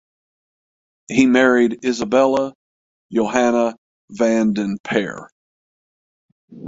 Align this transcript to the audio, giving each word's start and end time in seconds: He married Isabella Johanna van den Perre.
He 1.09 1.27
married 1.27 1.85
Isabella 1.85 2.55
Johanna 3.11 3.75
van 4.09 4.53
den 4.53 4.79
Perre. 4.83 5.29